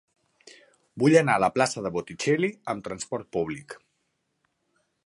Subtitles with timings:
[1.03, 3.79] Vull anar a la plaça de Botticelli amb trasport públic.